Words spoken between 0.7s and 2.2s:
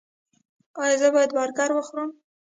ایا زه باید برګر وخورم؟